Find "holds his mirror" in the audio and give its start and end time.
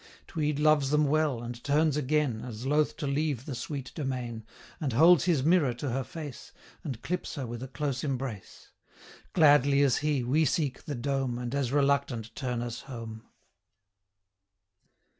4.93-5.75